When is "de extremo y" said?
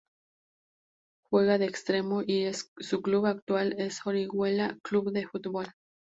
1.59-2.49